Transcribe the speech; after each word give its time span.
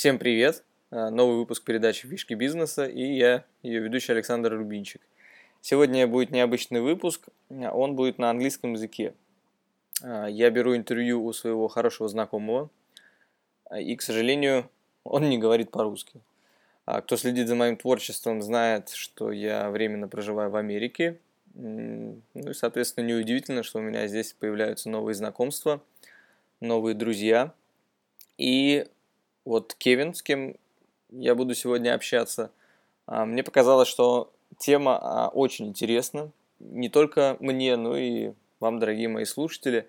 Всем 0.00 0.18
привет! 0.18 0.64
А, 0.90 1.10
новый 1.10 1.36
выпуск 1.36 1.62
передачи 1.62 2.08
«Фишки 2.08 2.32
бизнеса» 2.32 2.86
и 2.86 3.02
я, 3.02 3.44
ее 3.62 3.80
ведущий 3.80 4.12
Александр 4.12 4.54
Рубинчик. 4.54 5.02
Сегодня 5.60 6.06
будет 6.06 6.30
необычный 6.30 6.80
выпуск, 6.80 7.28
а, 7.50 7.70
он 7.70 7.96
будет 7.96 8.16
на 8.16 8.30
английском 8.30 8.72
языке. 8.72 9.12
А, 10.02 10.26
я 10.26 10.48
беру 10.48 10.74
интервью 10.74 11.22
у 11.22 11.30
своего 11.34 11.68
хорошего 11.68 12.08
знакомого, 12.08 12.70
и, 13.78 13.94
к 13.94 14.00
сожалению, 14.00 14.70
он 15.04 15.28
не 15.28 15.36
говорит 15.36 15.70
по-русски. 15.70 16.22
Кто 16.86 17.18
следит 17.18 17.46
за 17.46 17.54
моим 17.54 17.76
творчеством, 17.76 18.40
знает, 18.40 18.88
что 18.88 19.30
я 19.30 19.68
временно 19.68 20.08
проживаю 20.08 20.48
в 20.48 20.56
Америке. 20.56 21.18
Ну 21.52 22.22
и, 22.34 22.54
соответственно, 22.54 23.04
неудивительно, 23.04 23.62
что 23.62 23.80
у 23.80 23.82
меня 23.82 24.06
здесь 24.06 24.32
появляются 24.32 24.88
новые 24.88 25.14
знакомства, 25.14 25.82
новые 26.58 26.94
друзья. 26.94 27.52
И 28.38 28.86
вот 29.50 29.74
Кевин, 29.74 30.14
с 30.14 30.22
кем 30.22 30.54
я 31.10 31.34
буду 31.34 31.56
сегодня 31.56 31.92
общаться, 31.92 32.52
а, 33.06 33.26
мне 33.26 33.42
показалось, 33.42 33.88
что 33.88 34.32
тема 34.58 34.96
а, 34.96 35.28
очень 35.28 35.66
интересна. 35.66 36.30
Не 36.60 36.88
только 36.88 37.36
мне, 37.40 37.74
но 37.74 37.96
и 37.96 38.32
вам, 38.60 38.78
дорогие 38.78 39.08
мои 39.08 39.24
слушатели. 39.24 39.88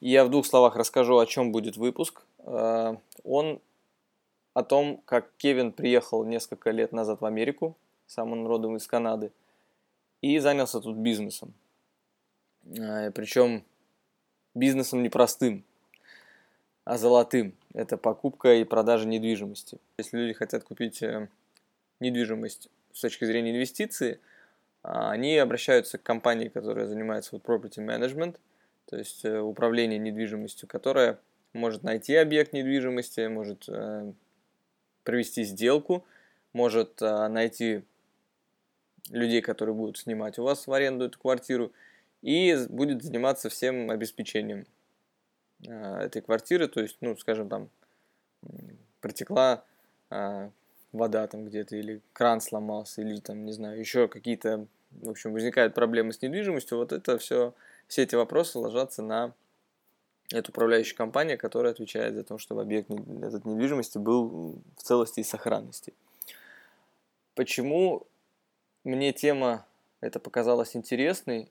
Я 0.00 0.24
в 0.24 0.30
двух 0.30 0.46
словах 0.46 0.76
расскажу, 0.76 1.18
о 1.18 1.26
чем 1.26 1.52
будет 1.52 1.76
выпуск. 1.76 2.22
А, 2.38 2.96
он 3.22 3.60
о 4.54 4.62
том, 4.62 5.02
как 5.04 5.30
Кевин 5.36 5.72
приехал 5.72 6.24
несколько 6.24 6.70
лет 6.70 6.92
назад 6.92 7.20
в 7.20 7.26
Америку, 7.26 7.76
сам 8.06 8.32
он 8.32 8.46
родом 8.46 8.76
из 8.76 8.86
Канады, 8.86 9.30
и 10.22 10.38
занялся 10.38 10.80
тут 10.80 10.96
бизнесом. 10.96 11.52
Причем 12.62 13.62
бизнесом 14.54 15.02
непростым, 15.02 15.64
а 16.84 16.98
золотым. 16.98 17.54
Это 17.74 17.96
покупка 17.96 18.54
и 18.54 18.64
продажа 18.64 19.06
недвижимости. 19.06 19.78
Если 19.98 20.18
люди 20.18 20.32
хотят 20.32 20.64
купить 20.64 21.02
э, 21.02 21.28
недвижимость 22.00 22.68
с 22.92 23.00
точки 23.00 23.24
зрения 23.24 23.52
инвестиции, 23.52 24.18
а, 24.82 25.10
они 25.12 25.36
обращаются 25.38 25.98
к 25.98 26.02
компании, 26.02 26.48
которая 26.48 26.86
занимается 26.86 27.30
вот 27.32 27.44
property 27.44 27.78
management, 27.78 28.36
то 28.86 28.96
есть 28.96 29.24
э, 29.24 29.40
управление 29.40 29.98
недвижимостью, 29.98 30.68
которая 30.68 31.18
может 31.52 31.82
найти 31.82 32.16
объект 32.16 32.52
недвижимости, 32.52 33.26
может 33.28 33.68
э, 33.68 34.12
провести 35.04 35.44
сделку, 35.44 36.04
может 36.52 37.00
найти 37.00 37.82
людей, 39.10 39.40
которые 39.40 39.74
будут 39.74 39.98
снимать 39.98 40.38
у 40.38 40.42
вас 40.42 40.66
в 40.66 40.72
аренду 40.72 41.06
эту 41.06 41.18
квартиру, 41.18 41.72
и 42.20 42.54
будет 42.68 43.02
заниматься 43.02 43.48
всем 43.48 43.90
обеспечением 43.90 44.66
этой 45.62 46.22
квартиры, 46.22 46.68
то 46.68 46.80
есть, 46.80 46.96
ну, 47.00 47.16
скажем, 47.16 47.48
там 47.48 47.68
протекла 49.00 49.64
а, 50.10 50.50
вода 50.92 51.26
там 51.26 51.46
где-то, 51.46 51.76
или 51.76 52.00
кран 52.12 52.40
сломался, 52.40 53.02
или 53.02 53.18
там, 53.20 53.44
не 53.44 53.52
знаю, 53.52 53.78
еще 53.78 54.08
какие-то, 54.08 54.66
в 54.90 55.10
общем, 55.10 55.32
возникают 55.32 55.74
проблемы 55.74 56.12
с 56.12 56.20
недвижимостью, 56.22 56.78
вот 56.78 56.92
это 56.92 57.18
все, 57.18 57.54
все 57.88 58.02
эти 58.02 58.14
вопросы 58.14 58.58
ложатся 58.58 59.02
на 59.02 59.32
эту 60.32 60.50
управляющую 60.50 60.96
компанию, 60.96 61.38
которая 61.38 61.72
отвечает 61.72 62.14
за 62.14 62.24
то, 62.24 62.38
чтобы 62.38 62.62
объект 62.62 62.90
этот 62.90 63.44
недвижимости 63.44 63.98
был 63.98 64.58
в 64.76 64.82
целости 64.82 65.20
и 65.20 65.24
сохранности. 65.24 65.92
Почему 67.34 68.06
мне 68.84 69.12
тема 69.12 69.66
это 70.00 70.20
показалась 70.20 70.74
интересной, 70.76 71.50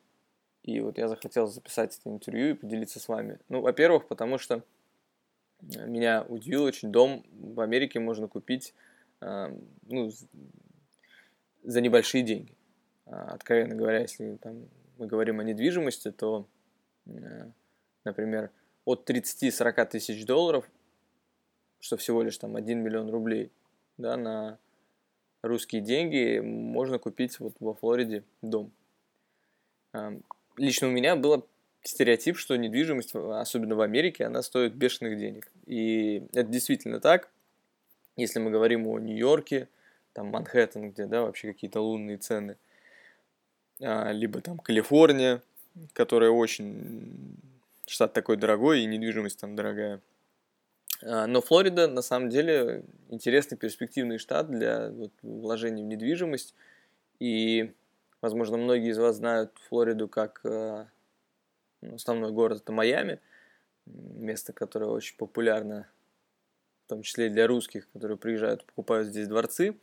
и 0.63 0.79
вот 0.79 0.97
я 0.97 1.07
захотел 1.07 1.47
записать 1.47 1.97
это 1.97 2.09
интервью 2.09 2.51
и 2.51 2.53
поделиться 2.53 2.99
с 2.99 3.07
вами. 3.07 3.39
Ну, 3.49 3.61
во-первых, 3.61 4.07
потому 4.07 4.37
что 4.37 4.63
э, 5.61 5.87
меня 5.87 6.23
удивил 6.27 6.63
очень 6.63 6.91
дом 6.91 7.25
в 7.31 7.59
Америке 7.61 7.99
можно 7.99 8.27
купить 8.27 8.73
э, 9.21 9.55
ну, 9.83 10.11
за 11.63 11.81
небольшие 11.81 12.23
деньги. 12.23 12.55
А, 13.05 13.33
откровенно 13.33 13.75
говоря, 13.75 13.99
если 13.99 14.37
там, 14.37 14.67
мы 14.97 15.07
говорим 15.07 15.39
о 15.39 15.43
недвижимости, 15.43 16.11
то, 16.11 16.45
э, 17.07 17.49
например, 18.03 18.51
от 18.85 19.09
30-40 19.09 19.85
тысяч 19.87 20.25
долларов, 20.25 20.69
что 21.79 21.97
всего 21.97 22.21
лишь 22.21 22.37
там 22.37 22.55
1 22.55 22.79
миллион 22.79 23.09
рублей, 23.09 23.51
да, 23.97 24.15
на 24.15 24.59
русские 25.41 25.81
деньги 25.81 26.39
можно 26.39 26.99
купить 26.99 27.39
вот 27.39 27.55
во 27.59 27.73
Флориде 27.73 28.23
дом 28.43 28.71
лично 30.61 30.87
у 30.87 30.91
меня 30.91 31.15
был 31.15 31.47
стереотип, 31.83 32.37
что 32.37 32.55
недвижимость, 32.55 33.15
особенно 33.15 33.75
в 33.75 33.81
Америке, 33.81 34.25
она 34.25 34.43
стоит 34.43 34.75
бешеных 34.75 35.17
денег. 35.17 35.51
И 35.65 36.27
это 36.33 36.49
действительно 36.49 36.99
так. 36.99 37.29
Если 38.15 38.39
мы 38.39 38.51
говорим 38.51 38.87
о 38.87 38.99
Нью-Йорке, 38.99 39.67
там 40.13 40.27
Манхэттен, 40.27 40.91
где, 40.91 41.05
да, 41.05 41.23
вообще 41.23 41.51
какие-то 41.51 41.81
лунные 41.81 42.17
цены, 42.17 42.57
а, 43.81 44.11
либо 44.11 44.41
там 44.41 44.59
Калифорния, 44.59 45.41
которая 45.93 46.29
очень 46.29 47.35
штат 47.87 48.13
такой 48.13 48.37
дорогой 48.37 48.81
и 48.81 48.85
недвижимость 48.85 49.39
там 49.39 49.55
дорогая. 49.55 50.01
А, 51.01 51.25
но 51.25 51.41
Флорида 51.41 51.87
на 51.87 52.03
самом 52.03 52.29
деле 52.29 52.83
интересный 53.09 53.57
перспективный 53.57 54.19
штат 54.19 54.51
для 54.51 54.89
вот, 54.89 55.11
вложений 55.23 55.83
в 55.83 55.87
недвижимость. 55.87 56.53
И 57.19 57.71
Возможно, 58.21 58.57
многие 58.57 58.91
из 58.91 58.99
вас 58.99 59.15
знают 59.15 59.51
Флориду 59.69 60.07
как 60.07 60.41
э, 60.43 60.85
ну, 61.81 61.95
основной 61.95 62.31
город 62.31 62.61
это 62.61 62.71
Майами, 62.71 63.19
место, 63.85 64.53
которое 64.53 64.87
очень 64.87 65.17
популярно, 65.17 65.87
в 66.85 66.89
том 66.89 67.01
числе 67.01 67.27
и 67.27 67.29
для 67.29 67.47
русских, 67.47 67.89
которые 67.91 68.17
приезжают, 68.17 68.63
покупают 68.65 69.07
здесь 69.07 69.27
дворцы. 69.27 69.75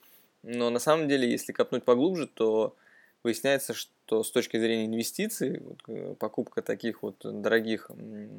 Но 0.45 0.71
на 0.71 0.79
самом 0.79 1.09
деле, 1.09 1.29
если 1.29 1.53
копнуть 1.53 1.85
поглубже, 1.85 2.29
то 2.29 2.77
выясняется, 3.25 3.75
что 3.75 4.23
с 4.23 4.31
точки 4.31 4.57
зрения 4.57 4.87
инвестиций, 4.87 5.59
вот, 5.59 5.83
э, 5.89 6.15
покупка 6.15 6.63
таких 6.63 7.03
вот 7.03 7.17
дорогих 7.25 7.91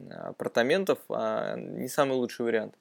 апартаментов 0.09 0.99
а, 1.09 1.57
не 1.57 1.89
самый 1.89 2.13
лучший 2.13 2.45
вариант. 2.45 2.75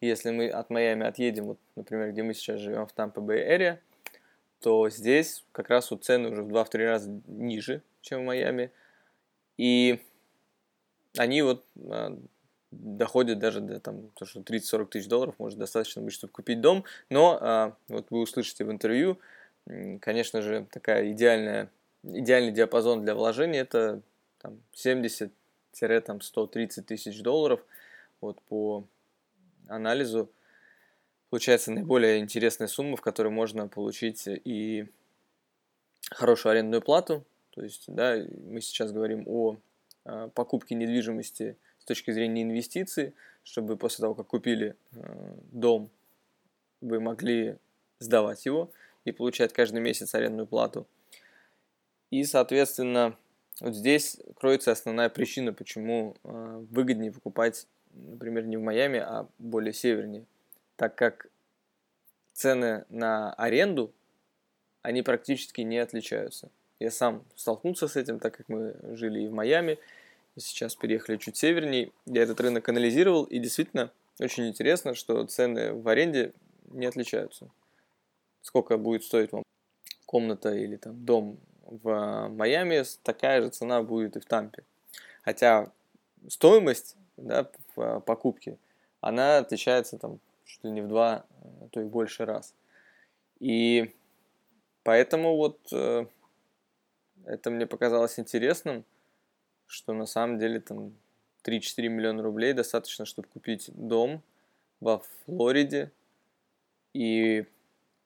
Если 0.00 0.30
мы 0.30 0.48
от 0.48 0.70
Майами 0.70 1.06
отъедем, 1.06 1.44
вот, 1.44 1.58
например, 1.76 2.10
где 2.10 2.24
мы 2.24 2.34
сейчас 2.34 2.58
живем 2.58 2.86
в 2.86 2.92
Тампа-Бэй-Эре, 2.92 3.78
то 4.64 4.88
здесь 4.88 5.44
как 5.52 5.68
раз 5.68 5.90
вот 5.90 6.06
цены 6.06 6.30
уже 6.30 6.42
в 6.42 6.48
2-3 6.48 6.86
раза 6.86 7.10
ниже, 7.26 7.82
чем 8.00 8.22
в 8.22 8.24
Майами. 8.24 8.70
И 9.58 10.00
они 11.18 11.42
вот 11.42 11.66
а, 11.86 12.18
доходят 12.70 13.38
даже 13.38 13.60
до 13.60 13.78
там, 13.78 14.08
то, 14.14 14.24
что 14.24 14.40
30-40 14.40 14.86
тысяч 14.86 15.06
долларов 15.06 15.34
может 15.36 15.58
достаточно 15.58 16.00
быть, 16.00 16.14
чтобы 16.14 16.32
купить 16.32 16.62
дом. 16.62 16.86
Но 17.10 17.36
а, 17.38 17.76
вот 17.88 18.06
вы 18.08 18.22
услышите 18.22 18.64
в 18.64 18.70
интервью, 18.70 19.18
конечно 20.00 20.40
же, 20.40 20.66
такая 20.72 21.12
идеальная, 21.12 21.70
идеальный 22.02 22.52
диапазон 22.52 23.02
для 23.02 23.14
вложения 23.14 23.60
это 23.60 24.00
там, 24.38 24.62
70-130 24.72 25.28
тысяч 26.86 27.20
долларов 27.20 27.60
вот 28.22 28.40
по 28.48 28.86
анализу 29.68 30.30
получается 31.34 31.72
наиболее 31.72 32.20
интересная 32.20 32.68
сумма, 32.68 32.96
в 32.96 33.00
которой 33.00 33.32
можно 33.32 33.66
получить 33.66 34.22
и 34.28 34.86
хорошую 36.12 36.52
арендную 36.52 36.80
плату. 36.80 37.24
То 37.50 37.64
есть, 37.64 37.86
да, 37.88 38.14
мы 38.46 38.60
сейчас 38.60 38.92
говорим 38.92 39.24
о 39.26 39.56
а, 40.04 40.28
покупке 40.28 40.76
недвижимости 40.76 41.56
с 41.80 41.84
точки 41.86 42.12
зрения 42.12 42.44
инвестиций, 42.44 43.14
чтобы 43.42 43.76
после 43.76 44.02
того, 44.02 44.14
как 44.14 44.28
купили 44.28 44.76
а, 44.92 45.36
дом, 45.50 45.90
вы 46.80 47.00
могли 47.00 47.56
сдавать 47.98 48.46
его 48.46 48.70
и 49.04 49.10
получать 49.10 49.52
каждый 49.52 49.80
месяц 49.80 50.14
арендную 50.14 50.46
плату. 50.46 50.86
И, 52.12 52.22
соответственно, 52.22 53.16
вот 53.60 53.74
здесь 53.74 54.20
кроется 54.36 54.70
основная 54.70 55.08
причина, 55.08 55.52
почему 55.52 56.14
а, 56.22 56.64
выгоднее 56.70 57.10
покупать, 57.10 57.66
например, 57.92 58.46
не 58.46 58.56
в 58.56 58.62
Майами, 58.62 59.00
а 59.00 59.26
более 59.40 59.72
севернее 59.72 60.26
так 60.76 60.94
как 60.94 61.26
цены 62.32 62.84
на 62.88 63.32
аренду, 63.34 63.92
они 64.82 65.02
практически 65.02 65.62
не 65.62 65.78
отличаются. 65.78 66.50
Я 66.80 66.90
сам 66.90 67.24
столкнулся 67.36 67.88
с 67.88 67.96
этим, 67.96 68.18
так 68.18 68.36
как 68.36 68.48
мы 68.48 68.74
жили 68.96 69.22
и 69.22 69.28
в 69.28 69.32
Майами, 69.32 69.78
и 70.36 70.40
сейчас 70.40 70.74
переехали 70.74 71.16
чуть 71.16 71.36
севернее. 71.36 71.90
Я 72.06 72.22
этот 72.22 72.40
рынок 72.40 72.68
анализировал, 72.68 73.24
и 73.24 73.38
действительно 73.38 73.90
очень 74.18 74.48
интересно, 74.48 74.94
что 74.94 75.24
цены 75.26 75.72
в 75.72 75.88
аренде 75.88 76.32
не 76.70 76.86
отличаются. 76.86 77.48
Сколько 78.42 78.76
будет 78.76 79.04
стоить 79.04 79.32
вам 79.32 79.44
комната 80.06 80.54
или 80.54 80.76
там 80.76 81.04
дом 81.04 81.38
в 81.66 82.28
Майами, 82.28 82.82
такая 83.02 83.42
же 83.42 83.48
цена 83.48 83.82
будет 83.82 84.16
и 84.16 84.20
в 84.20 84.26
Тампе. 84.26 84.64
Хотя 85.22 85.72
стоимость 86.28 86.96
да, 87.16 87.50
в 87.74 88.00
покупке, 88.00 88.58
она 89.00 89.38
отличается 89.38 89.98
там 89.98 90.18
что 90.44 90.68
не 90.68 90.80
в 90.80 90.88
два, 90.88 91.24
а 91.60 91.68
то 91.70 91.80
и 91.80 91.84
больше 91.84 92.24
раз. 92.24 92.54
И 93.40 93.92
поэтому 94.82 95.36
вот 95.36 95.58
э, 95.72 96.06
это 97.24 97.50
мне 97.50 97.66
показалось 97.66 98.18
интересным, 98.18 98.84
что 99.66 99.92
на 99.92 100.06
самом 100.06 100.38
деле 100.38 100.60
там 100.60 100.92
3-4 101.44 101.88
миллиона 101.88 102.22
рублей 102.22 102.52
достаточно, 102.52 103.04
чтобы 103.04 103.28
купить 103.28 103.70
дом 103.74 104.22
во 104.80 105.02
Флориде, 105.24 105.90
и 106.94 107.44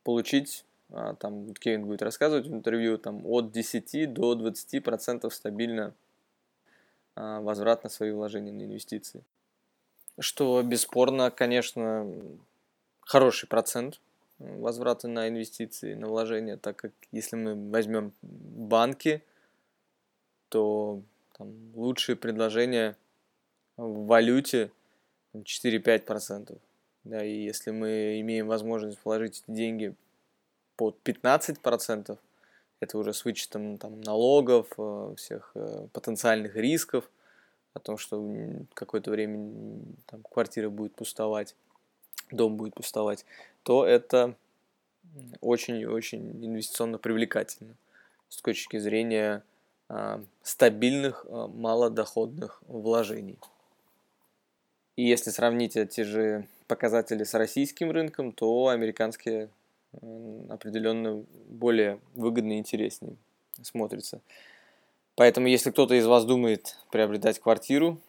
получить, 0.02 0.64
а, 0.90 1.14
там 1.14 1.54
Кевин 1.54 1.86
будет 1.86 2.02
рассказывать 2.02 2.46
в 2.46 2.54
интервью, 2.54 2.98
там 2.98 3.24
от 3.26 3.52
10 3.52 4.12
до 4.12 4.34
20 4.34 4.82
процентов 4.82 5.34
стабильно 5.34 5.94
а, 7.14 7.40
возврат 7.40 7.84
на 7.84 7.90
свои 7.90 8.10
вложения 8.10 8.52
на 8.52 8.62
инвестиции. 8.62 9.22
Что 10.18 10.62
бесспорно, 10.62 11.30
конечно, 11.30 12.06
хороший 13.00 13.48
процент 13.48 14.00
возврата 14.38 15.08
на 15.08 15.28
инвестиции, 15.28 15.94
на 15.94 16.08
вложения, 16.08 16.56
так 16.56 16.76
как 16.76 16.92
если 17.12 17.36
мы 17.36 17.70
возьмем 17.70 18.12
банки, 18.22 19.22
то 20.48 21.02
там, 21.36 21.52
лучшие 21.74 22.16
предложения 22.16 22.96
в 23.76 24.06
валюте 24.06 24.70
4-5%. 25.34 26.58
Да, 27.04 27.24
и 27.24 27.44
если 27.44 27.70
мы 27.70 28.20
имеем 28.20 28.48
возможность 28.48 28.98
вложить 29.04 29.42
деньги 29.46 29.94
под 30.76 30.96
15%, 31.04 32.18
это 32.80 32.98
уже 32.98 33.12
с 33.12 33.24
вычетом 33.24 33.78
там, 33.78 34.00
налогов, 34.00 34.68
э, 34.78 35.14
всех 35.16 35.52
э, 35.54 35.86
потенциальных 35.92 36.54
рисков, 36.54 37.10
о 37.78 37.80
том, 37.80 37.96
что 37.96 38.22
какое-то 38.74 39.10
время 39.10 39.80
там, 40.06 40.22
квартира 40.22 40.68
будет 40.68 40.94
пустовать, 40.94 41.54
дом 42.30 42.56
будет 42.56 42.74
пустовать, 42.74 43.24
то 43.62 43.86
это 43.86 44.34
очень-очень 45.40 46.44
инвестиционно 46.44 46.98
привлекательно 46.98 47.74
с 48.28 48.42
точки 48.42 48.78
зрения 48.78 49.42
э, 49.88 50.22
стабильных, 50.42 51.24
э, 51.28 51.46
малодоходных 51.46 52.62
вложений. 52.66 53.38
И 54.96 55.04
если 55.04 55.30
сравнить 55.30 55.76
эти 55.76 56.02
же 56.02 56.46
показатели 56.66 57.24
с 57.24 57.32
российским 57.34 57.90
рынком, 57.90 58.32
то 58.32 58.68
американские 58.68 59.48
определенно 60.50 61.24
более 61.48 61.98
выгодно 62.14 62.52
и 62.52 62.58
интереснее 62.58 63.16
смотрится. 63.62 64.20
Поэтому, 65.18 65.48
если 65.48 65.72
кто-то 65.72 65.96
из 65.96 66.06
вас 66.06 66.24
думает 66.24 66.76
приобретать 66.92 67.40
квартиру 67.40 68.00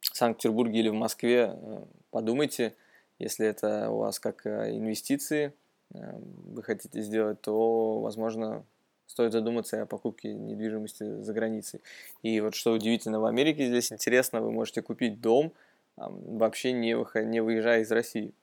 в 0.00 0.14
Санкт-Петербурге 0.14 0.80
или 0.80 0.90
в 0.90 0.94
Москве, 0.94 1.56
э, 1.56 1.84
подумайте, 2.10 2.74
если 3.18 3.46
это 3.46 3.88
у 3.88 4.00
вас 4.00 4.20
как 4.20 4.44
э, 4.44 4.76
инвестиции 4.76 5.54
э, 5.94 6.12
вы 6.18 6.62
хотите 6.62 7.00
сделать, 7.00 7.40
то, 7.40 8.00
возможно, 8.00 8.66
стоит 9.06 9.32
задуматься 9.32 9.80
о 9.80 9.86
покупке 9.86 10.34
недвижимости 10.34 11.22
за 11.22 11.32
границей. 11.32 11.80
И 12.22 12.38
вот 12.40 12.54
что 12.54 12.72
удивительно, 12.72 13.18
в 13.18 13.24
Америке 13.24 13.66
здесь 13.66 13.90
интересно, 13.90 14.42
вы 14.42 14.52
можете 14.52 14.82
купить 14.82 15.22
дом, 15.22 15.54
вообще 15.96 16.72
не, 16.72 16.98
выходя, 16.98 17.26
не 17.26 17.40
выезжая 17.40 17.80
из 17.80 17.90
России 17.90 18.34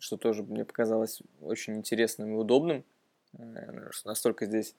что 0.00 0.16
тоже 0.16 0.44
мне 0.44 0.64
показалось 0.64 1.22
очень 1.40 1.74
интересным 1.76 2.32
и 2.32 2.36
удобным. 2.36 2.84
Настолько 4.04 4.46
здесь 4.46 4.76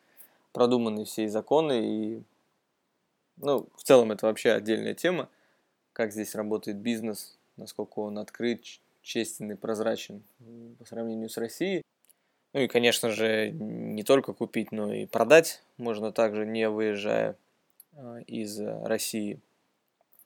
продуманы 0.51 1.05
все 1.05 1.29
законы, 1.29 1.85
и 1.85 2.23
ну, 3.37 3.67
в 3.75 3.83
целом 3.83 4.11
это 4.11 4.25
вообще 4.25 4.51
отдельная 4.51 4.93
тема, 4.93 5.29
как 5.93 6.11
здесь 6.11 6.35
работает 6.35 6.77
бизнес, 6.77 7.37
насколько 7.57 7.99
он 7.99 8.17
открыт, 8.17 8.63
честен 9.01 9.51
и 9.51 9.55
прозрачен 9.55 10.23
по 10.77 10.85
сравнению 10.85 11.29
с 11.29 11.37
Россией. 11.37 11.83
Ну 12.53 12.61
и, 12.61 12.67
конечно 12.67 13.11
же, 13.11 13.51
не 13.51 14.03
только 14.03 14.33
купить, 14.33 14.71
но 14.71 14.93
и 14.93 15.05
продать 15.05 15.61
можно 15.77 16.11
также, 16.11 16.45
не 16.45 16.67
выезжая 16.67 17.37
э, 17.93 18.23
из 18.25 18.59
России. 18.59 19.39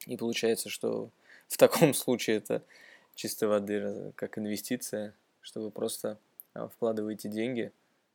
И 0.07 0.15
получается, 0.15 0.69
что 0.69 1.09
в 1.47 1.57
таком 1.57 1.93
случае 1.93 2.37
это 2.37 2.63
чистой 3.15 3.47
воды 3.47 4.13
как 4.15 4.37
инвестиция, 4.37 5.13
что 5.41 5.61
вы 5.61 5.69
просто 5.69 6.17
а, 6.53 6.67
вкладываете 6.67 7.29
деньги, 7.29 7.71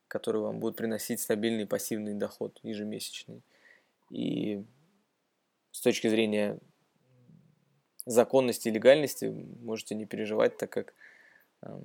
которые 0.09 0.43
вам 0.43 0.59
будут 0.59 0.77
приносить 0.77 1.21
стабильный 1.21 1.67
пассивный 1.67 2.15
доход 2.15 2.59
ежемесячный. 2.63 3.43
И 4.11 4.65
с 5.73 5.81
точки 5.81 6.09
зрения 6.09 6.59
законности 8.07 8.69
и 8.69 8.73
легальности 8.73 9.27
можете 9.61 9.95
не 9.95 10.07
переживать, 10.07 10.57
так 10.57 10.71
как 10.71 10.95
э, 11.63 11.79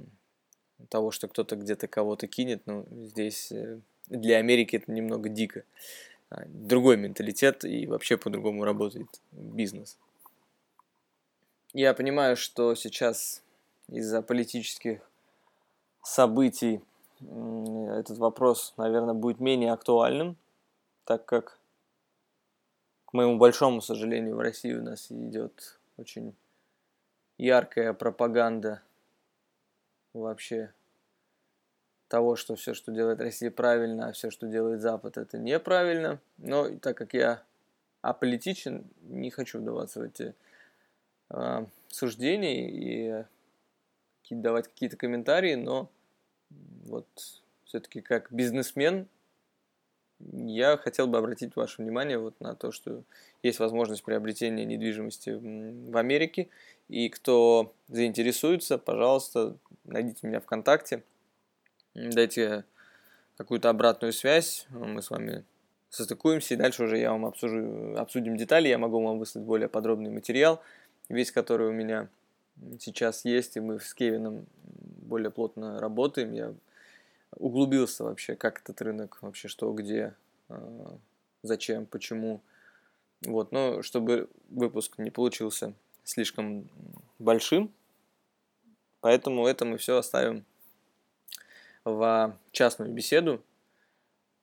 того, 0.90 1.12
что 1.12 1.28
кто-то 1.28 1.56
где-то 1.56 1.88
кого-то 1.88 2.28
кинет, 2.28 2.64
ну, 2.66 2.88
здесь 2.92 3.52
э, 3.52 3.80
для 4.08 4.38
Америки 4.38 4.78
это 4.78 4.92
немного 4.92 5.30
дико. 5.30 5.64
А, 6.30 6.44
другой 6.48 6.98
менталитет 6.98 7.66
и 7.66 7.86
вообще 7.88 8.18
по-другому 8.18 8.64
работает 8.64 9.08
бизнес. 9.32 9.98
Я 11.74 11.94
понимаю, 11.94 12.38
что 12.38 12.76
сейчас 12.76 13.44
из-за 13.90 14.22
политических 14.22 15.02
событий 16.02 16.82
этот 17.90 18.18
вопрос, 18.18 18.74
наверное, 18.78 19.14
будет 19.14 19.40
менее 19.40 19.74
актуальным, 19.74 20.38
так 21.06 21.26
как, 21.26 21.60
к 23.06 23.14
моему 23.14 23.38
большому 23.38 23.82
сожалению, 23.82 24.36
в 24.36 24.40
России 24.40 24.74
у 24.74 24.84
нас 24.84 25.12
идет 25.12 25.80
очень 25.98 26.36
яркая 27.38 27.94
пропаганда 27.94 28.82
вообще 30.14 30.74
того, 32.08 32.36
что 32.36 32.56
все, 32.56 32.74
что 32.74 32.92
делает 32.92 33.20
Россия, 33.20 33.50
правильно, 33.50 34.10
а 34.10 34.12
все, 34.12 34.30
что 34.30 34.48
делает 34.48 34.82
Запад, 34.82 35.18
это 35.18 35.38
неправильно. 35.38 36.20
Но 36.38 36.70
так 36.78 36.98
как 36.98 37.14
я 37.14 37.44
аполитичен, 38.02 38.86
не 39.02 39.32
хочу 39.32 39.60
вдаваться 39.60 40.00
в 40.00 40.04
эти 40.04 40.36
э, 41.32 41.66
суждений 41.88 42.70
и 42.70 43.26
давать 44.30 44.68
какие-то 44.68 44.98
комментарии, 44.98 45.56
но 45.56 45.90
вот 46.86 47.08
все-таки 47.66 48.02
как 48.02 48.32
бизнесмен 48.32 49.08
я 50.32 50.78
хотел 50.78 51.08
бы 51.08 51.18
обратить 51.18 51.56
ваше 51.56 51.82
внимание 51.82 52.18
вот 52.18 52.40
на 52.40 52.56
то, 52.56 52.72
что 52.72 53.04
есть 53.42 53.60
возможность 53.60 54.04
приобретения 54.04 54.66
недвижимости 54.66 55.32
в 55.32 55.98
Америке. 55.98 56.50
И 56.88 57.10
кто 57.10 57.74
заинтересуется, 57.88 58.78
пожалуйста, 58.78 59.58
найдите 59.84 60.28
меня 60.28 60.40
ВКонтакте, 60.40 61.04
дайте 61.94 62.64
какую-то 63.38 63.70
обратную 63.70 64.14
связь, 64.14 64.68
мы 64.70 65.02
с 65.02 65.10
вами 65.10 65.44
состыкуемся, 65.90 66.54
и 66.54 66.58
дальше 66.58 66.84
уже 66.84 66.98
я 66.98 67.12
вам 67.12 67.26
обсужу, 67.26 67.96
обсудим 67.98 68.38
детали, 68.38 68.68
я 68.68 68.78
могу 68.78 69.02
вам 69.04 69.20
выслать 69.20 69.44
более 69.44 69.70
подробный 69.70 70.12
материал, 70.12 70.62
весь 71.10 71.32
который 71.32 71.68
у 71.68 71.72
меня 71.72 72.08
сейчас 72.80 73.26
есть, 73.26 73.58
и 73.58 73.60
мы 73.60 73.80
с 73.80 73.94
Кевином 73.94 74.46
более 75.08 75.32
плотно 75.32 75.80
работаем. 75.80 76.34
Я 76.34 76.54
углубился 77.38 78.04
вообще, 78.04 78.36
как 78.36 78.62
этот 78.62 78.82
рынок, 78.82 79.18
вообще 79.22 79.48
что, 79.48 79.72
где, 79.74 80.14
а, 80.50 80.98
зачем, 81.42 81.86
почему. 81.86 82.42
Вот, 83.22 83.52
но 83.52 83.82
чтобы 83.82 84.30
выпуск 84.50 84.98
не 84.98 85.10
получился 85.10 85.74
слишком 86.04 86.68
большим, 87.20 87.72
поэтому 89.00 89.48
это 89.48 89.66
мы 89.66 89.78
все 89.78 89.98
оставим 89.98 90.46
в 91.86 92.38
частную 92.52 92.92
беседу. 92.92 93.42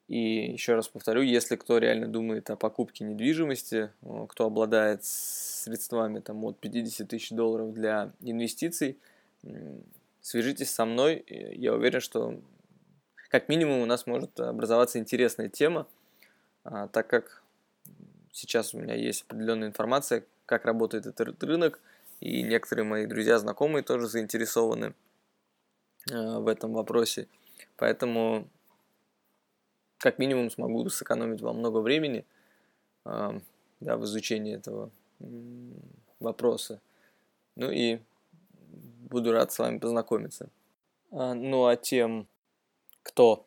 И 0.09 0.53
еще 0.53 0.75
раз 0.75 0.89
повторю, 0.89 1.23
если 1.23 1.55
кто 1.55 1.79
реально 1.79 2.09
думает 2.09 2.51
о 2.51 2.57
покупке 2.57 3.05
недвижимости, 3.05 3.91
кто 4.29 4.47
обладает 4.47 5.05
средствами 5.05 6.19
там, 6.19 6.45
от 6.45 6.59
50 6.59 7.07
тысяч 7.07 7.31
долларов 7.31 7.73
для 7.73 8.11
инвестиций, 8.21 8.99
свяжитесь 10.21 10.71
со 10.71 10.85
мной. 10.85 11.25
Я 11.29 11.75
уверен, 11.75 12.01
что 12.01 12.41
как 13.31 13.49
минимум 13.49 13.81
у 13.81 13.87
нас 13.87 14.07
может 14.07 14.39
образоваться 14.41 14.99
интересная 14.99 15.49
тема, 15.49 15.87
а, 16.65 16.89
так 16.89 17.07
как 17.07 17.43
сейчас 18.33 18.75
у 18.75 18.79
меня 18.79 18.95
есть 18.95 19.25
определенная 19.29 19.69
информация, 19.69 20.25
как 20.47 20.65
работает 20.65 21.07
этот 21.07 21.43
рынок, 21.45 21.81
и 22.19 22.43
некоторые 22.43 22.85
мои 22.85 23.07
друзья, 23.07 23.39
знакомые 23.39 23.85
тоже 23.85 24.09
заинтересованы 24.09 24.95
а, 26.11 26.41
в 26.41 26.49
этом 26.49 26.73
вопросе. 26.75 27.29
Поэтому 27.77 28.49
как 29.99 30.19
минимум 30.19 30.51
смогу 30.51 30.89
сэкономить 30.89 31.41
вам 31.41 31.59
много 31.59 31.79
времени 31.79 32.25
да, 33.05 33.97
в 33.97 34.05
изучении 34.05 34.55
этого 34.55 34.91
вопроса. 36.19 36.81
Ну 37.57 37.71
и 37.71 38.01
буду 39.11 39.33
рад 39.33 39.53
с 39.53 39.59
вами 39.59 39.79
познакомиться. 39.79 40.49
А, 41.11 41.35
ну 41.35 41.67
а 41.67 41.77
тем, 41.77 42.27
кто 43.03 43.47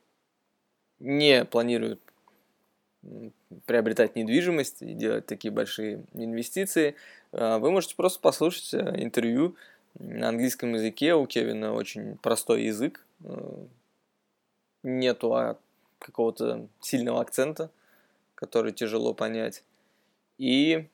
не 1.00 1.46
планирует 1.46 2.00
приобретать 3.66 4.16
недвижимость 4.16 4.82
и 4.82 4.94
делать 4.94 5.26
такие 5.26 5.52
большие 5.52 6.06
инвестиции, 6.14 6.96
а, 7.32 7.60
вы 7.60 7.72
можете 7.72 7.96
просто 7.96 8.20
послушать 8.20 8.74
э, 8.74 9.04
интервью 9.04 9.56
на 10.00 10.30
английском 10.30 10.74
языке. 10.74 11.14
У 11.14 11.26
Кевина 11.26 11.74
очень 11.74 12.18
простой 12.18 12.64
язык. 12.64 13.06
Э, 13.24 13.66
нету 14.84 15.34
а, 15.34 15.58
какого-то 16.00 16.68
сильного 16.80 17.22
акцента, 17.22 17.70
который 18.36 18.72
тяжело 18.72 19.14
понять. 19.14 19.64
И 20.38 20.88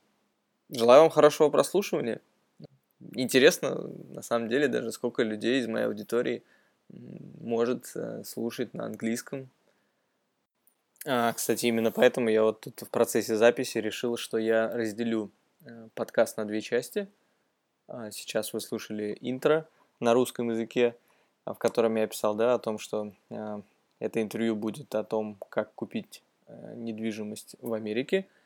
желаю 0.70 1.02
вам 1.02 1.10
хорошего 1.10 1.50
прослушивания. 1.50 2.22
интересно, 3.14 3.76
на 4.10 4.22
самом 4.22 4.50
деле, 4.50 4.68
даже 4.68 4.92
сколько 4.92 5.24
людей 5.24 5.60
из 5.60 5.68
моей 5.68 5.86
аудитории 5.86 6.44
может 6.90 7.92
э, 7.96 8.24
слушать 8.24 8.74
на 8.74 8.86
английском. 8.86 9.50
А, 11.06 11.34
кстати, 11.34 11.68
именно 11.68 11.92
поэтому 11.92 12.30
я 12.30 12.44
вот 12.44 12.62
тут 12.62 12.82
в 12.82 12.90
процессе 12.90 13.36
записи 13.36 13.78
решил, 13.78 14.18
что 14.18 14.38
я 14.38 14.70
разделю 14.70 15.32
э, 15.66 15.88
подкаст 15.96 16.38
на 16.38 16.46
две 16.46 16.62
части. 16.62 17.08
А, 17.88 18.12
сейчас 18.12 18.54
вы 18.54 18.60
слушали 18.60 19.18
интро 19.22 19.68
на 20.00 20.14
русском 20.14 20.50
языке, 20.50 20.96
в 21.46 21.56
котором 21.56 21.96
я 21.96 22.08
писал, 22.08 22.36
да, 22.36 22.54
о 22.54 22.60
том, 22.60 22.80
что 22.80 23.14
э, 23.30 23.62
это 24.00 24.22
интервью 24.22 24.56
будет 24.56 24.94
о 24.96 25.04
том, 25.04 25.38
как 25.50 25.74
купить 25.74 26.24
недвижимость 26.76 27.56
в 27.62 27.74
Америке– 27.74 28.26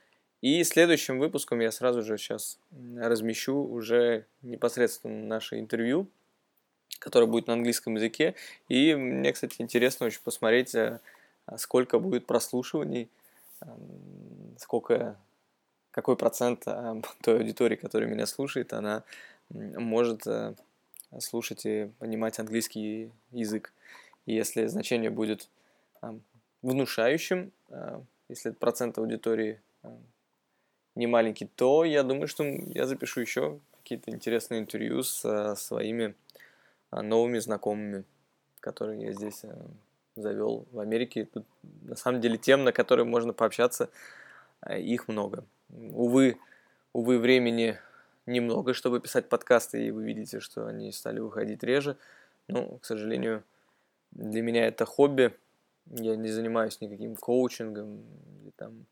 и 0.44 0.62
следующим 0.66 1.20
выпуском 1.20 1.62
я 1.62 1.72
сразу 1.72 2.02
же 2.02 2.18
сейчас 2.18 2.60
размещу 2.98 3.56
уже 3.64 4.26
непосредственно 4.42 5.26
наше 5.26 5.58
интервью, 5.58 6.10
которое 7.04 7.26
будет 7.26 7.48
на 7.48 7.54
английском 7.54 7.96
языке. 7.96 8.34
И 8.70 8.96
мне, 8.96 9.34
кстати, 9.34 9.56
интересно 9.60 10.06
очень 10.06 10.22
посмотреть, 10.24 10.74
э, 10.74 11.00
сколько 11.58 12.00
будет 12.00 12.26
прослушиваний, 12.26 13.10
сколько, 14.58 15.18
какой 15.92 16.16
процент 16.16 16.64
э, 16.66 17.02
той 17.22 17.40
аудитории, 17.40 17.76
которая 17.76 18.10
меня 18.10 18.26
слушает, 18.26 18.72
она 18.72 19.04
может 19.50 20.26
э, 20.28 20.56
слушать 21.20 21.66
и 21.66 21.90
понимать 22.00 22.40
английский 22.40 23.12
язык. 23.32 23.74
И 24.26 24.34
если 24.34 24.68
значение 24.68 25.10
будет 25.10 25.50
внушающим, 26.62 27.52
если 28.30 28.52
процент 28.52 28.98
аудитории 28.98 29.60
не 30.96 31.08
маленький, 31.08 31.46
то 31.46 31.84
я 31.84 32.04
думаю, 32.04 32.28
что 32.30 32.46
я 32.46 32.86
запишу 32.88 33.20
еще 33.20 33.60
какие-то 33.78 34.12
интересные 34.12 34.62
интервью 34.62 35.04
с 35.04 35.56
своими 35.58 36.16
новыми 37.02 37.40
знакомыми, 37.40 38.04
которые 38.60 39.02
я 39.02 39.14
здесь 39.14 39.44
э, 39.44 39.56
завел 40.16 40.68
в 40.72 40.80
Америке. 40.80 41.26
Тут 41.26 41.46
на 41.82 41.96
самом 41.96 42.22
деле 42.22 42.38
тем, 42.38 42.64
на 42.64 42.72
которые 42.72 43.06
можно 43.06 43.34
пообщаться, 43.34 43.90
их 44.70 45.08
много. 45.08 45.46
Увы, 45.70 46.38
увы, 46.94 47.20
времени 47.20 47.78
немного, 48.26 48.74
чтобы 48.74 49.02
писать 49.02 49.28
подкасты, 49.28 49.88
и 49.88 49.92
вы 49.92 50.04
видите, 50.04 50.40
что 50.40 50.68
они 50.68 50.92
стали 50.92 51.20
выходить 51.20 51.64
реже. 51.64 51.98
Но, 52.48 52.78
к 52.78 52.86
сожалению, 52.86 53.44
для 54.12 54.42
меня 54.42 54.68
это 54.68 54.86
хобби. 54.86 55.34
Я 55.88 56.16
не 56.16 56.30
занимаюсь 56.30 56.80
никаким 56.80 57.16
коучингом, 57.16 58.04
там 58.56 58.86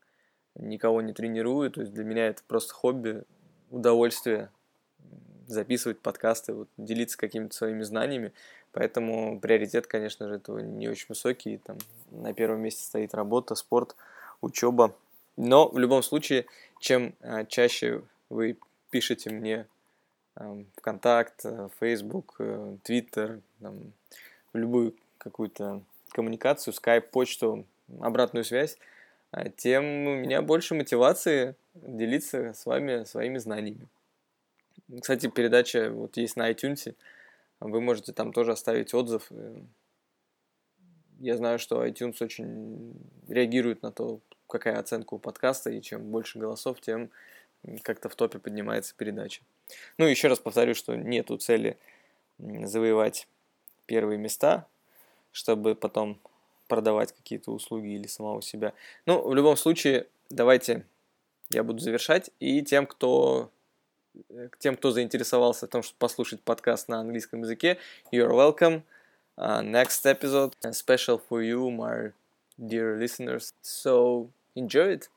никого 0.54 1.00
не 1.00 1.12
тренирую, 1.12 1.70
то 1.70 1.80
есть 1.80 1.94
для 1.94 2.04
меня 2.04 2.26
это 2.26 2.42
просто 2.46 2.74
хобби, 2.74 3.22
удовольствие 3.70 4.50
записывать 5.46 6.00
подкасты, 6.00 6.52
вот, 6.52 6.68
делиться 6.76 7.18
какими-то 7.18 7.54
своими 7.54 7.82
знаниями, 7.82 8.32
поэтому 8.72 9.40
приоритет, 9.40 9.86
конечно 9.86 10.28
же, 10.28 10.36
этого 10.36 10.58
не 10.58 10.88
очень 10.88 11.06
высокий, 11.08 11.58
там 11.58 11.78
на 12.10 12.32
первом 12.32 12.60
месте 12.60 12.84
стоит 12.84 13.14
работа, 13.14 13.54
спорт, 13.54 13.96
учеба, 14.40 14.94
но 15.36 15.68
в 15.68 15.78
любом 15.78 16.02
случае, 16.02 16.46
чем 16.80 17.14
а, 17.20 17.44
чаще 17.44 18.02
вы 18.28 18.56
пишете 18.90 19.30
мне 19.30 19.66
а, 20.34 20.62
ВКонтакт, 20.76 21.44
Facebook, 21.80 22.36
Twitter, 22.38 23.40
там, 23.60 23.92
в 24.52 24.58
любую 24.58 24.94
какую-то 25.18 25.82
коммуникацию, 26.10 26.74
скайп, 26.74 27.10
почту, 27.10 27.64
обратную 28.00 28.44
связь, 28.44 28.78
а 29.30 29.48
тем 29.48 29.84
у 29.84 30.16
меня 30.16 30.42
больше 30.42 30.74
мотивации 30.74 31.54
делиться 31.74 32.52
с 32.52 32.66
вами 32.66 33.04
своими 33.04 33.38
знаниями. 33.38 33.88
Кстати, 35.00 35.28
передача 35.28 35.90
вот 35.90 36.16
есть 36.16 36.36
на 36.36 36.50
iTunes. 36.50 36.94
Вы 37.60 37.80
можете 37.80 38.12
там 38.12 38.32
тоже 38.32 38.52
оставить 38.52 38.92
отзыв. 38.94 39.26
Э, 39.30 39.60
я 41.20 41.36
знаю, 41.36 41.58
что 41.58 41.86
iTunes 41.86 42.16
очень 42.20 42.94
реагирует 43.28 43.82
на 43.82 43.92
то, 43.92 44.20
какая 44.48 44.78
оценка 44.78 45.14
у 45.14 45.18
подкаста, 45.18 45.70
и 45.70 45.80
чем 45.80 46.10
больше 46.10 46.38
голосов, 46.38 46.80
тем 46.80 47.10
как-то 47.82 48.08
в 48.08 48.16
топе 48.16 48.38
поднимается 48.38 48.94
передача. 48.96 49.42
Ну, 49.98 50.06
еще 50.06 50.28
раз 50.28 50.40
повторю, 50.40 50.74
что 50.74 50.96
нету 50.96 51.36
цели 51.38 51.78
завоевать 52.38 53.28
первые 53.86 54.18
места, 54.18 54.66
чтобы 55.30 55.74
потом 55.74 56.20
продавать 56.66 57.12
какие-то 57.12 57.52
услуги 57.52 57.88
или 57.88 58.06
самого 58.06 58.42
себя. 58.42 58.72
Ну, 59.06 59.22
в 59.22 59.34
любом 59.34 59.56
случае, 59.56 60.06
давайте 60.30 60.86
я 61.50 61.62
буду 61.62 61.78
завершать. 61.78 62.30
И 62.40 62.62
тем, 62.62 62.86
кто 62.86 63.50
к 64.50 64.58
тем, 64.58 64.76
кто 64.76 64.90
заинтересовался 64.90 65.66
в 65.66 65.70
том, 65.70 65.82
чтобы 65.82 65.98
послушать 65.98 66.42
подкаст 66.42 66.88
на 66.88 67.00
английском 67.00 67.42
языке, 67.42 67.78
you're 68.12 68.30
welcome. 68.30 68.82
Uh, 69.38 69.62
next 69.62 70.04
episode, 70.04 70.54
special 70.72 71.20
for 71.28 71.42
you, 71.42 71.70
my 71.70 72.12
dear 72.58 72.98
listeners. 72.98 73.52
So 73.62 74.30
enjoy 74.54 74.96
it. 74.96 75.08